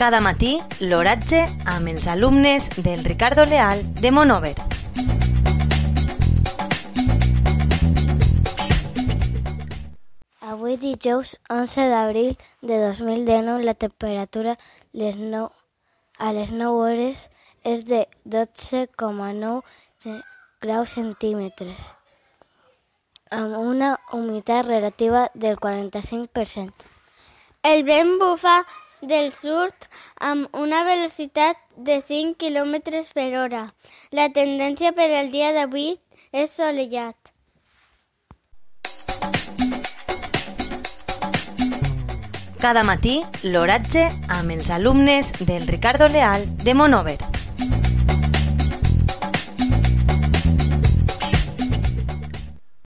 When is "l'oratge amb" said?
0.80-1.90, 43.42-44.52